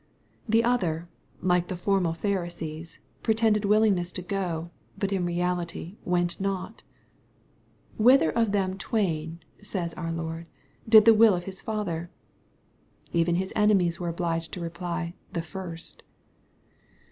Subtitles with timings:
[0.49, 1.07] The other,
[1.43, 6.81] like the formal Phari sees, pretended willingness to go, but in reality went not"
[7.97, 10.47] Whether of them twain," says our Lord,"
[10.89, 12.09] did the will of his father?"
[13.13, 16.01] Even his enemies were obliged to reply," the first."